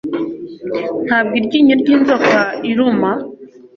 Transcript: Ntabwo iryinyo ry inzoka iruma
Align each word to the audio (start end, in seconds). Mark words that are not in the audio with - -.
Ntabwo 1.05 1.33
iryinyo 1.39 1.75
ry 1.81 1.89
inzoka 1.95 2.39
iruma 2.69 3.11